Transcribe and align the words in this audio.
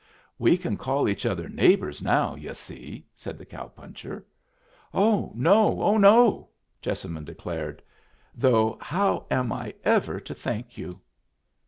"We 0.39 0.57
can 0.57 0.77
call 0.77 1.07
each 1.07 1.27
other 1.27 1.47
neighbors 1.47 2.01
now, 2.01 2.33
yu' 2.33 2.55
see," 2.55 3.05
said 3.13 3.37
the 3.37 3.45
cow 3.45 3.67
puncher. 3.67 4.25
"Oh 4.95 5.31
no! 5.35 5.79
oh 5.83 5.97
no!" 5.99 6.49
Jessamine 6.81 7.23
declared. 7.23 7.83
"Though 8.33 8.79
how 8.81 9.27
am 9.29 9.51
I 9.53 9.75
ever 9.83 10.19
to 10.19 10.33
thank 10.33 10.75
you?" 10.75 10.99